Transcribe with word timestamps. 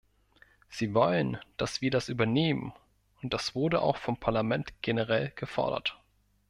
Sie 0.67 0.95
wollen, 0.95 1.37
dass 1.57 1.81
wir 1.81 1.91
das 1.91 2.09
übernehmen, 2.09 2.73
und 3.21 3.35
das 3.35 3.53
wurde 3.53 3.83
auch 3.83 3.97
vom 3.97 4.17
Parlament 4.17 4.73
generell 4.81 5.31
gefordert. 5.35 5.95